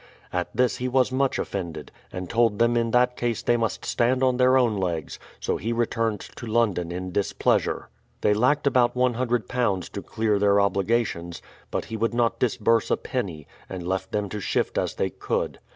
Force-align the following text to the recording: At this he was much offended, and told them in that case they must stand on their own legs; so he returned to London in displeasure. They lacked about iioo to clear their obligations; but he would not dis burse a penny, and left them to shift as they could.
At 0.33 0.49
this 0.55 0.77
he 0.77 0.87
was 0.87 1.11
much 1.11 1.37
offended, 1.37 1.91
and 2.11 2.27
told 2.27 2.57
them 2.57 2.75
in 2.75 2.89
that 2.89 3.15
case 3.15 3.43
they 3.43 3.55
must 3.55 3.85
stand 3.85 4.23
on 4.23 4.37
their 4.37 4.57
own 4.57 4.75
legs; 4.77 5.19
so 5.39 5.57
he 5.57 5.71
returned 5.71 6.21
to 6.37 6.47
London 6.47 6.91
in 6.91 7.11
displeasure. 7.11 7.87
They 8.21 8.33
lacked 8.33 8.65
about 8.65 8.95
iioo 8.95 9.91
to 9.91 10.01
clear 10.01 10.39
their 10.39 10.59
obligations; 10.59 11.39
but 11.69 11.85
he 11.85 11.97
would 11.97 12.15
not 12.15 12.39
dis 12.39 12.57
burse 12.57 12.89
a 12.89 12.97
penny, 12.97 13.45
and 13.69 13.87
left 13.87 14.11
them 14.11 14.27
to 14.29 14.39
shift 14.39 14.79
as 14.79 14.95
they 14.95 15.11
could. 15.11 15.59